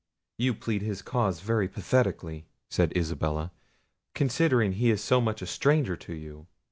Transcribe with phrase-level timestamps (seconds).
[0.39, 3.51] "You plead his cause very pathetically," said Isabella,
[4.15, 6.47] "considering he is so much a stranger to you!